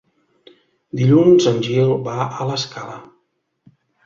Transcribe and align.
Dilluns 1.01 1.47
en 1.51 1.59
Gil 1.67 1.93
va 2.09 2.17
a 2.39 2.49
l'Escala. 2.53 2.97